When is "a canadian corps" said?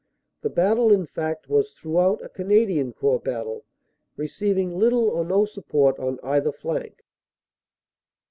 2.25-3.19